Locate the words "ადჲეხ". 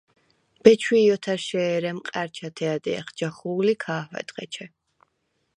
2.75-3.07